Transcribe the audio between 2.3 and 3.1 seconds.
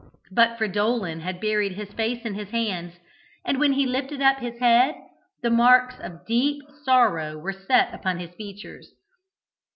his hands,